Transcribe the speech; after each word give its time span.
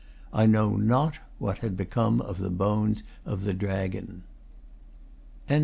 I 0.33 0.47
know 0.47 0.77
not 0.77 1.19
what 1.37 1.59
had 1.59 1.77
be 1.77 1.85
come 1.85 2.21
of 2.21 2.39
the 2.39 2.49
bones 2.49 3.03
of 3.23 3.43
the 3.43 3.53
dragon. 3.53 4.23
XXX. 5.47 5.59